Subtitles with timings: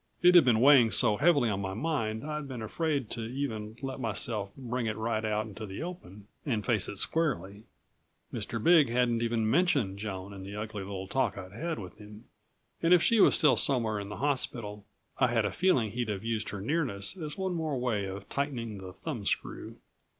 [0.23, 3.99] It had been weighing so heavily on my mind I'd been afraid to even let
[3.99, 7.65] myself bring it right out into the open and face it squarely.
[8.33, 8.57] Mr.
[8.63, 12.25] Big hadn't even mentioned Joan in the ugly little talk I'd had with him,
[12.81, 14.85] and if she was still somewhere in the hospital
[15.19, 18.79] I had a feeling he'd have used her nearness as one more way of tightening
[18.79, 19.75] the thumbscrew.